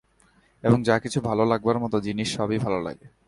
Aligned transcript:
এবং 0.63 0.79
যা 0.83 0.99
কিছু 0.99 1.21
ভালো 1.21 1.43
লাগবার 1.45 1.77
মতো 1.79 1.97
জিনিস 2.01 2.27
সবই 2.37 2.57
ভালো 2.57 2.79
লাগে। 2.81 3.07